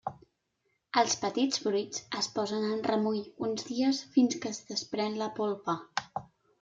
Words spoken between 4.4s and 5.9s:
que es desprèn la polpa.